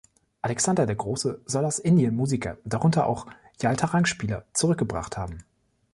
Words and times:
Alexander 0.41 0.87
der 0.87 0.95
Große 0.95 1.41
soll 1.45 1.63
aus 1.63 1.77
Indien 1.77 2.15
Musiker, 2.15 2.57
darunter 2.65 3.05
auch 3.05 3.27
"jaltarang"-Spieler 3.61 4.45
zurückgebracht 4.51 5.15
haben. 5.15 5.45